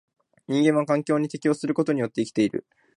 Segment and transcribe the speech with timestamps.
[0.47, 2.65] 人間は環境に適応することによって生きている。